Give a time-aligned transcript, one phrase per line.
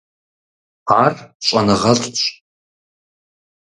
[1.03, 1.13] Ар
[1.45, 2.21] щӏэныгъэлӏщ.